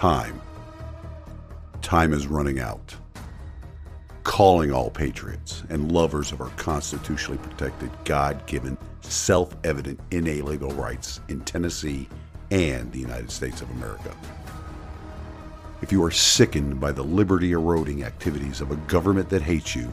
time. 0.00 0.40
Time 1.82 2.14
is 2.14 2.26
running 2.26 2.58
out. 2.58 2.96
Calling 4.22 4.72
all 4.72 4.88
patriots 4.88 5.62
and 5.68 5.92
lovers 5.92 6.32
of 6.32 6.40
our 6.40 6.48
constitutionally 6.56 7.36
protected, 7.36 7.90
God 8.06 8.46
given, 8.46 8.78
self 9.02 9.54
evident, 9.62 10.00
inalienable 10.10 10.70
rights 10.70 11.20
in 11.28 11.42
Tennessee 11.42 12.08
and 12.50 12.90
the 12.92 12.98
United 12.98 13.30
States 13.30 13.60
of 13.60 13.70
America. 13.72 14.16
If 15.82 15.92
you 15.92 16.02
are 16.02 16.10
sickened 16.10 16.80
by 16.80 16.92
the 16.92 17.04
liberty 17.04 17.52
eroding 17.52 18.02
activities 18.02 18.62
of 18.62 18.70
a 18.70 18.76
government 18.76 19.28
that 19.28 19.42
hates 19.42 19.76
you, 19.76 19.92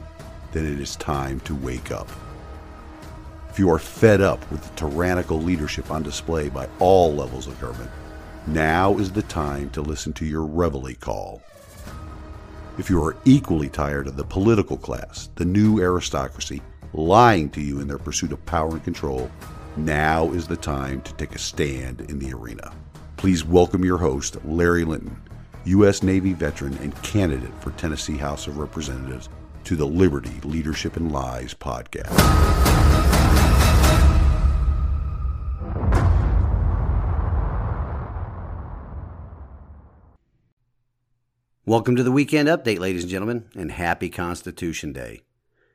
then 0.53 0.65
it 0.65 0.79
is 0.79 0.95
time 0.95 1.41
to 1.41 1.53
wake 1.53 1.91
up. 1.91 2.07
If 3.49 3.59
you 3.59 3.69
are 3.69 3.77
fed 3.77 4.21
up 4.21 4.49
with 4.51 4.63
the 4.63 4.87
tyrannical 4.87 5.41
leadership 5.41 5.91
on 5.91 6.01
display 6.01 6.47
by 6.47 6.69
all 6.79 7.13
levels 7.13 7.47
of 7.47 7.59
government, 7.59 7.91
now 8.47 8.97
is 8.97 9.11
the 9.11 9.23
time 9.23 9.69
to 9.71 9.81
listen 9.81 10.13
to 10.13 10.25
your 10.25 10.45
reveille 10.45 10.95
call. 10.99 11.41
If 12.77 12.89
you 12.89 13.03
are 13.03 13.17
equally 13.25 13.69
tired 13.69 14.07
of 14.07 14.15
the 14.15 14.23
political 14.23 14.77
class, 14.77 15.29
the 15.35 15.45
new 15.45 15.79
aristocracy, 15.79 16.61
lying 16.93 17.49
to 17.49 17.61
you 17.61 17.79
in 17.79 17.87
their 17.87 17.97
pursuit 17.97 18.31
of 18.31 18.45
power 18.45 18.71
and 18.71 18.83
control, 18.83 19.29
now 19.75 20.31
is 20.31 20.47
the 20.47 20.55
time 20.55 21.01
to 21.01 21.13
take 21.15 21.35
a 21.35 21.39
stand 21.39 22.01
in 22.01 22.19
the 22.19 22.33
arena. 22.33 22.73
Please 23.17 23.43
welcome 23.43 23.83
your 23.83 23.97
host, 23.97 24.37
Larry 24.45 24.85
Linton, 24.85 25.21
U.S. 25.65 26.01
Navy 26.01 26.33
veteran 26.33 26.77
and 26.77 26.95
candidate 27.03 27.53
for 27.59 27.71
Tennessee 27.71 28.17
House 28.17 28.47
of 28.47 28.57
Representatives, 28.57 29.27
to 29.65 29.75
the 29.75 29.85
Liberty, 29.85 30.39
Leadership, 30.43 30.95
and 30.95 31.11
Lies 31.11 31.53
podcast. 31.53 33.16
Welcome 41.67 41.97
to 41.97 42.03
the 42.03 42.13
weekend 42.13 42.47
update, 42.47 42.79
ladies 42.79 43.03
and 43.03 43.11
gentlemen, 43.11 43.49
and 43.53 43.73
happy 43.73 44.09
Constitution 44.09 44.93
Day. 44.93 45.23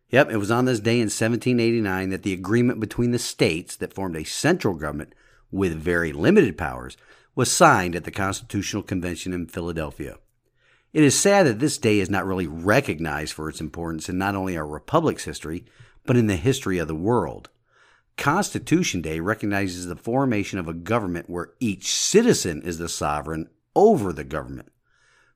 Yep, 0.08 0.30
it 0.30 0.38
was 0.38 0.50
on 0.50 0.64
this 0.64 0.80
day 0.80 0.94
in 0.94 1.10
1789 1.10 2.08
that 2.08 2.22
the 2.22 2.32
agreement 2.32 2.80
between 2.80 3.10
the 3.10 3.18
states 3.18 3.76
that 3.76 3.92
formed 3.92 4.16
a 4.16 4.24
central 4.24 4.72
government 4.72 5.14
with 5.50 5.74
very 5.74 6.10
limited 6.14 6.56
powers 6.56 6.96
was 7.34 7.52
signed 7.52 7.94
at 7.94 8.04
the 8.04 8.10
Constitutional 8.10 8.82
Convention 8.82 9.34
in 9.34 9.48
Philadelphia. 9.48 10.16
It 10.94 11.02
is 11.04 11.14
sad 11.14 11.44
that 11.46 11.58
this 11.58 11.76
day 11.76 11.98
is 11.98 12.08
not 12.08 12.24
really 12.24 12.46
recognized 12.46 13.34
for 13.34 13.50
its 13.50 13.60
importance 13.60 14.08
in 14.08 14.16
not 14.16 14.34
only 14.34 14.56
our 14.56 14.66
republic's 14.66 15.24
history, 15.24 15.66
but 16.06 16.16
in 16.16 16.26
the 16.26 16.36
history 16.36 16.78
of 16.78 16.88
the 16.88 16.94
world. 16.94 17.50
Constitution 18.16 19.02
Day 19.02 19.20
recognizes 19.20 19.84
the 19.84 19.96
formation 19.96 20.58
of 20.58 20.68
a 20.68 20.72
government 20.72 21.28
where 21.28 21.52
each 21.60 21.92
citizen 21.92 22.62
is 22.62 22.78
the 22.78 22.88
sovereign 22.88 23.50
over 23.76 24.10
the 24.14 24.24
government. 24.24 24.70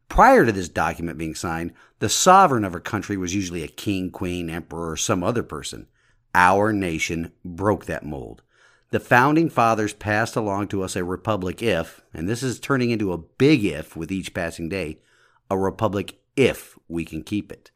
Prior 0.09 0.47
to 0.47 0.53
this 0.53 0.69
document 0.69 1.19
being 1.19 1.35
signed, 1.35 1.73
the 1.99 2.09
sovereign 2.09 2.65
of 2.65 2.75
a 2.75 2.81
country 2.81 3.17
was 3.17 3.35
usually 3.35 3.63
a 3.63 3.69
king, 3.69 4.11
queen, 4.11 4.49
emperor, 4.49 4.93
or 4.93 4.97
some 4.97 5.23
other 5.25 5.43
person. 5.43 5.87
Our 6.35 6.73
nation 6.73 7.33
broke 7.45 7.87
that 7.87 8.05
mold. 8.05 8.43
The 8.91 9.01
founding 9.01 9.51
fathers 9.51 9.93
passed 9.93 10.37
along 10.37 10.69
to 10.69 10.83
us 10.83 10.95
a 10.95 11.03
republic 11.05 11.63
if, 11.63 12.03
and 12.15 12.29
this 12.29 12.43
is 12.43 12.61
turning 12.61 12.91
into 12.91 13.13
a 13.13 13.19
big 13.19 13.65
if 13.65 13.97
with 13.97 14.13
each 14.13 14.33
passing 14.33 14.69
day, 14.69 15.01
a 15.51 15.59
republic 15.59 16.19
if 16.37 16.79
we 16.89 17.05
can 17.05 17.23
keep 17.23 17.51
it. 17.51 17.71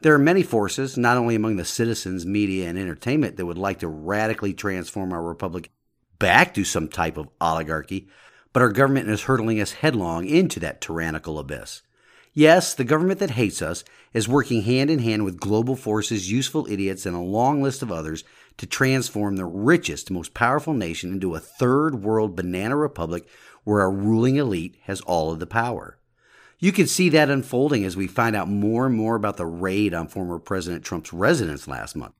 There 0.00 0.14
are 0.14 0.18
many 0.18 0.42
forces, 0.42 0.98
not 0.98 1.16
only 1.16 1.36
among 1.36 1.56
the 1.56 1.64
citizens, 1.64 2.26
media, 2.26 2.68
and 2.68 2.76
entertainment, 2.76 3.36
that 3.36 3.46
would 3.46 3.56
like 3.56 3.78
to 3.78 3.88
radically 3.88 4.52
transform 4.52 5.12
our 5.12 5.22
republic 5.22 5.70
back 6.18 6.54
to 6.54 6.64
some 6.64 6.88
type 6.88 7.16
of 7.16 7.28
oligarchy, 7.40 8.08
but 8.52 8.62
our 8.62 8.70
government 8.70 9.08
is 9.08 9.22
hurtling 9.22 9.60
us 9.60 9.72
headlong 9.72 10.26
into 10.26 10.60
that 10.60 10.80
tyrannical 10.80 11.38
abyss. 11.38 11.82
Yes, 12.34 12.72
the 12.72 12.84
government 12.84 13.20
that 13.20 13.32
hates 13.32 13.60
us 13.60 13.84
is 14.14 14.28
working 14.28 14.62
hand 14.62 14.90
in 14.90 15.00
hand 15.00 15.24
with 15.24 15.40
global 15.40 15.76
forces, 15.76 16.30
useful 16.30 16.66
idiots, 16.70 17.04
and 17.04 17.14
a 17.14 17.20
long 17.20 17.62
list 17.62 17.82
of 17.82 17.92
others 17.92 18.24
to 18.56 18.66
transform 18.66 19.36
the 19.36 19.44
richest, 19.44 20.10
most 20.10 20.32
powerful 20.32 20.72
nation 20.72 21.12
into 21.12 21.34
a 21.34 21.40
third 21.40 22.02
world 22.02 22.34
banana 22.34 22.76
republic 22.76 23.26
where 23.64 23.82
a 23.82 23.90
ruling 23.90 24.36
elite 24.36 24.76
has 24.84 25.00
all 25.02 25.30
of 25.30 25.40
the 25.40 25.46
power. 25.46 25.98
You 26.58 26.72
can 26.72 26.86
see 26.86 27.08
that 27.10 27.28
unfolding 27.28 27.84
as 27.84 27.96
we 27.96 28.06
find 28.06 28.36
out 28.36 28.48
more 28.48 28.86
and 28.86 28.94
more 28.94 29.16
about 29.16 29.36
the 29.36 29.46
raid 29.46 29.92
on 29.92 30.08
former 30.08 30.38
President 30.38 30.84
Trump's 30.84 31.12
residence 31.12 31.68
last 31.68 31.96
month. 31.96 32.14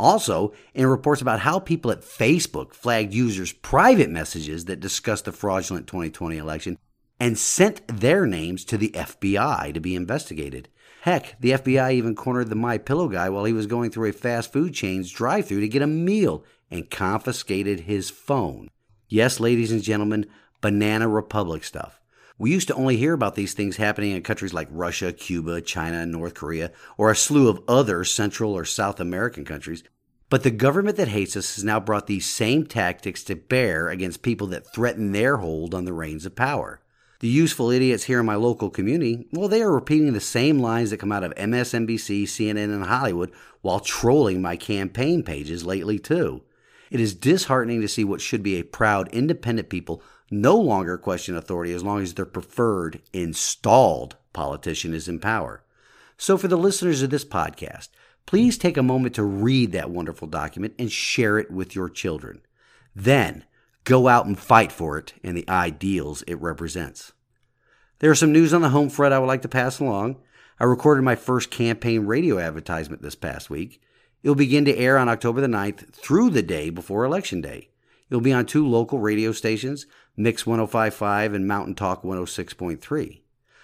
Also, 0.00 0.54
in 0.72 0.86
reports 0.86 1.20
about 1.20 1.40
how 1.40 1.58
people 1.58 1.90
at 1.90 2.00
Facebook 2.00 2.72
flagged 2.72 3.12
users' 3.12 3.52
private 3.52 4.08
messages 4.08 4.64
that 4.64 4.80
discussed 4.80 5.26
the 5.26 5.32
fraudulent 5.32 5.86
2020 5.86 6.38
election 6.38 6.78
and 7.20 7.36
sent 7.36 7.86
their 7.86 8.24
names 8.24 8.64
to 8.64 8.78
the 8.78 8.88
FBI 8.90 9.74
to 9.74 9.80
be 9.80 9.94
investigated. 9.94 10.70
Heck, 11.02 11.38
the 11.40 11.50
FBI 11.50 11.92
even 11.92 12.14
cornered 12.14 12.48
the 12.48 12.54
My 12.54 12.78
Pillow 12.78 13.08
guy 13.08 13.28
while 13.28 13.44
he 13.44 13.52
was 13.52 13.66
going 13.66 13.90
through 13.90 14.08
a 14.08 14.12
fast 14.12 14.52
food 14.52 14.72
chain's 14.72 15.10
drive-through 15.10 15.60
to 15.60 15.68
get 15.68 15.82
a 15.82 15.86
meal 15.86 16.44
and 16.70 16.90
confiscated 16.90 17.80
his 17.80 18.08
phone. 18.08 18.68
Yes, 19.08 19.38
ladies 19.38 19.70
and 19.70 19.82
gentlemen, 19.82 20.26
banana 20.62 21.08
republic 21.08 21.64
stuff. 21.64 21.99
We 22.40 22.52
used 22.52 22.68
to 22.68 22.74
only 22.74 22.96
hear 22.96 23.12
about 23.12 23.34
these 23.34 23.52
things 23.52 23.76
happening 23.76 24.12
in 24.12 24.22
countries 24.22 24.54
like 24.54 24.68
Russia, 24.70 25.12
Cuba, 25.12 25.60
China, 25.60 25.98
and 25.98 26.10
North 26.10 26.32
Korea, 26.32 26.72
or 26.96 27.10
a 27.10 27.14
slew 27.14 27.48
of 27.50 27.60
other 27.68 28.02
Central 28.02 28.56
or 28.56 28.64
South 28.64 28.98
American 28.98 29.44
countries. 29.44 29.84
But 30.30 30.42
the 30.42 30.50
government 30.50 30.96
that 30.96 31.08
hates 31.08 31.36
us 31.36 31.56
has 31.56 31.64
now 31.64 31.78
brought 31.78 32.06
these 32.06 32.24
same 32.24 32.64
tactics 32.64 33.22
to 33.24 33.36
bear 33.36 33.90
against 33.90 34.22
people 34.22 34.46
that 34.46 34.72
threaten 34.72 35.12
their 35.12 35.36
hold 35.36 35.74
on 35.74 35.84
the 35.84 35.92
reins 35.92 36.24
of 36.24 36.34
power. 36.34 36.80
The 37.18 37.28
useful 37.28 37.70
idiots 37.70 38.04
here 38.04 38.20
in 38.20 38.24
my 38.24 38.36
local 38.36 38.70
community, 38.70 39.28
well, 39.34 39.48
they 39.48 39.60
are 39.60 39.70
repeating 39.70 40.14
the 40.14 40.20
same 40.20 40.60
lines 40.60 40.88
that 40.88 40.96
come 40.96 41.12
out 41.12 41.24
of 41.24 41.34
MSNBC, 41.34 42.22
CNN, 42.22 42.72
and 42.72 42.84
Hollywood 42.86 43.32
while 43.60 43.80
trolling 43.80 44.40
my 44.40 44.56
campaign 44.56 45.22
pages 45.22 45.66
lately, 45.66 45.98
too. 45.98 46.40
It 46.90 47.00
is 47.00 47.14
disheartening 47.14 47.82
to 47.82 47.88
see 47.88 48.02
what 48.02 48.22
should 48.22 48.42
be 48.42 48.58
a 48.58 48.64
proud, 48.64 49.08
independent 49.08 49.68
people 49.68 50.02
no 50.30 50.56
longer 50.56 50.96
question 50.96 51.36
authority 51.36 51.72
as 51.72 51.82
long 51.82 52.02
as 52.02 52.14
their 52.14 52.26
preferred, 52.26 53.02
installed 53.12 54.16
politician 54.32 54.94
is 54.94 55.08
in 55.08 55.18
power. 55.18 55.62
So, 56.16 56.38
for 56.38 56.48
the 56.48 56.56
listeners 56.56 57.02
of 57.02 57.10
this 57.10 57.24
podcast, 57.24 57.88
please 58.26 58.58
take 58.58 58.76
a 58.76 58.82
moment 58.82 59.14
to 59.16 59.24
read 59.24 59.72
that 59.72 59.90
wonderful 59.90 60.28
document 60.28 60.74
and 60.78 60.92
share 60.92 61.38
it 61.38 61.50
with 61.50 61.74
your 61.74 61.88
children. 61.88 62.42
Then, 62.94 63.44
go 63.84 64.08
out 64.08 64.26
and 64.26 64.38
fight 64.38 64.70
for 64.70 64.98
it 64.98 65.14
and 65.24 65.36
the 65.36 65.48
ideals 65.48 66.22
it 66.22 66.40
represents. 66.40 67.12
There 67.98 68.10
are 68.10 68.16
some 68.16 68.32
news 68.32 68.54
on 68.54 68.62
the 68.62 68.68
home 68.68 68.88
front 68.88 69.14
I 69.14 69.18
would 69.18 69.26
like 69.26 69.42
to 69.42 69.48
pass 69.48 69.80
along. 69.80 70.16
I 70.58 70.64
recorded 70.64 71.02
my 71.02 71.16
first 71.16 71.50
campaign 71.50 72.06
radio 72.06 72.38
advertisement 72.38 73.02
this 73.02 73.14
past 73.14 73.50
week. 73.50 73.80
It 74.22 74.28
will 74.28 74.36
begin 74.36 74.66
to 74.66 74.76
air 74.76 74.98
on 74.98 75.08
October 75.08 75.40
the 75.40 75.46
9th 75.46 75.94
through 75.94 76.30
the 76.30 76.42
day 76.42 76.68
before 76.68 77.04
Election 77.04 77.40
Day. 77.40 77.69
It 78.10 78.16
will 78.16 78.20
be 78.20 78.32
on 78.32 78.44
two 78.44 78.66
local 78.66 78.98
radio 78.98 79.30
stations, 79.30 79.86
Mix 80.16 80.44
1055 80.44 81.32
and 81.32 81.46
Mountain 81.46 81.76
Talk 81.76 82.02
106.3. 82.02 83.20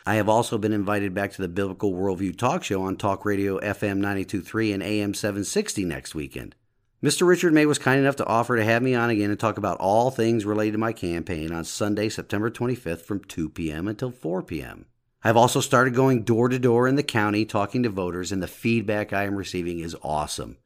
I 0.07 0.15
have 0.15 0.29
also 0.29 0.57
been 0.57 0.73
invited 0.73 1.15
back 1.15 1.33
to 1.33 1.43
the 1.43 1.49
Biblical 1.49 1.93
Worldview 1.93 2.39
Talk 2.39 2.63
Show 2.63 2.83
on 2.83 2.97
Talk 2.97 3.25
Radio 3.25 3.59
FM 3.59 3.97
923 3.97 4.73
and 4.73 4.83
AM 4.85 5.15
760 5.15 5.85
next 5.85 6.15
weekend. 6.15 6.55
Mr. 7.03 7.27
Richard 7.27 7.53
May 7.53 7.67
was 7.67 7.79
kind 7.79 8.01
enough 8.01 8.17
to 8.17 8.27
offer 8.27 8.57
to 8.57 8.65
have 8.65 8.83
me 8.83 8.95
on 8.95 9.11
again 9.11 9.31
and 9.31 9.39
talk 9.39 9.59
about 9.59 9.79
all 9.79 10.13
things 10.13 10.47
related 10.47 10.73
to 10.73 10.79
my 10.79 10.93
campaign 10.93 11.53
on 11.53 11.65
Sunday, 11.65 12.09
September 12.09 12.49
25th 12.49 13.03
from 13.03 13.21
2 13.25 13.49
p.m. 13.51 13.89
until 13.89 14.13
4 14.13 14.43
p.m. 14.45 14.87
I've 15.25 15.37
also 15.37 15.61
started 15.61 15.95
going 15.95 16.23
door 16.23 16.49
to 16.49 16.59
door 16.59 16.87
in 16.87 16.95
the 16.95 17.03
county 17.03 17.45
talking 17.45 17.83
to 17.83 17.89
voters, 17.89 18.31
and 18.31 18.41
the 18.41 18.47
feedback 18.47 19.13
I 19.13 19.25
am 19.25 19.35
receiving 19.35 19.81
is 19.81 19.97
awesome. 20.03 20.59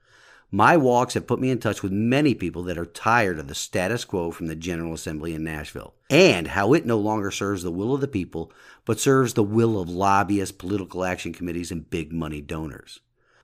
My 0.52 0.76
walks 0.76 1.14
have 1.14 1.28
put 1.28 1.38
me 1.38 1.50
in 1.50 1.58
touch 1.58 1.80
with 1.80 1.92
many 1.92 2.34
people 2.34 2.64
that 2.64 2.76
are 2.76 2.86
tired 2.86 3.38
of 3.38 3.46
the 3.46 3.54
status 3.54 4.04
quo 4.04 4.32
from 4.32 4.48
the 4.48 4.56
General 4.56 4.94
Assembly 4.94 5.32
in 5.32 5.44
Nashville 5.44 5.94
and 6.10 6.48
how 6.48 6.72
it 6.72 6.84
no 6.84 6.98
longer 6.98 7.30
serves 7.30 7.62
the 7.62 7.70
will 7.70 7.94
of 7.94 8.00
the 8.00 8.08
people, 8.08 8.52
but 8.84 8.98
serves 8.98 9.34
the 9.34 9.44
will 9.44 9.80
of 9.80 9.88
lobbyists, 9.88 10.56
political 10.56 11.04
action 11.04 11.32
committees, 11.32 11.70
and 11.70 11.88
big 11.88 12.12
money 12.12 12.40
donors. 12.40 12.98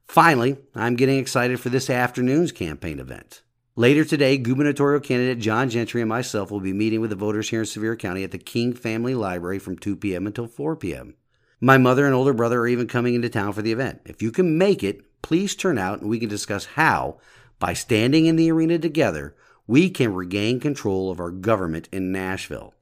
Finally, 0.05 0.57
I'm 0.75 0.97
getting 0.97 1.19
excited 1.19 1.61
for 1.61 1.69
this 1.69 1.89
afternoon's 1.89 2.51
campaign 2.51 2.99
event. 2.99 3.43
Later 3.77 4.05
today, 4.05 4.37
gubernatorial 4.37 5.01
candidate 5.01 5.39
John 5.39 5.71
Gentry 5.71 6.01
and 6.01 6.09
myself 6.09 6.51
will 6.51 6.61
be 6.61 6.73
meeting 6.73 7.01
with 7.01 7.11
the 7.11 7.17
voters 7.17 7.51
here 7.51 7.61
in 7.61 7.67
Sevier 7.67 7.95
County 7.95 8.25
at 8.25 8.33
the 8.33 8.39
King 8.39 8.73
Family 8.73 9.15
Library 9.15 9.61
from 9.61 9.79
2 9.79 9.95
p.m. 9.95 10.27
until 10.27 10.49
4 10.49 10.75
p.m. 10.75 11.15
My 11.61 11.79
mother 11.79 12.05
and 12.05 12.15
older 12.15 12.33
brother 12.33 12.61
are 12.61 12.69
even 12.69 12.89
coming 12.89 13.15
into 13.15 13.29
town 13.29 13.53
for 13.53 13.63
the 13.63 13.73
event. 13.73 14.01
If 14.05 14.23
you 14.23 14.33
can 14.33 14.59
make 14.59 14.83
it, 14.83 15.03
please 15.23 15.55
turn 15.55 15.79
out 15.79 16.01
and 16.01 16.09
we 16.09 16.19
can 16.19 16.29
discuss 16.29 16.65
how, 16.65 17.19
by 17.59 17.73
standing 17.73 18.27
in 18.27 18.37
the 18.37 18.51
arena 18.51 18.79
together, 18.79 19.35
we 19.67 19.91
can 19.91 20.15
regain 20.15 20.61
control 20.61 21.11
of 21.11 21.21
our 21.21 21.31
government 21.31 21.89
in 21.91 22.13
Nashville. 22.13 22.75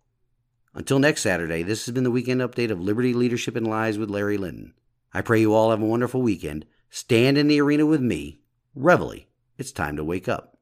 Until 0.75 0.99
next 0.99 1.23
Saturday, 1.23 1.63
this 1.63 1.87
has 1.87 1.95
been 1.95 2.05
the 2.05 2.11
weekend 2.11 2.41
update 2.41 2.71
of 2.71 2.81
Liberty 2.81 3.15
Leadership 3.15 3.57
and 3.57 3.67
Lies 3.67 3.97
with 3.97 4.11
Larry 4.11 4.37
Linton. 4.37 4.75
I 5.13 5.21
pray 5.23 5.41
you 5.41 5.55
all 5.55 5.71
have 5.71 5.81
a 5.81 5.87
wonderful 5.87 6.21
weekend. 6.21 6.67
Stand 6.91 7.39
in 7.39 7.47
the 7.47 7.61
arena 7.61 7.87
with 7.87 8.01
me. 8.01 8.41
Reveille. 8.75 9.27
It's 9.57 9.71
time 9.71 9.97
to 9.97 10.05
wake 10.05 10.29
up. 10.29 10.54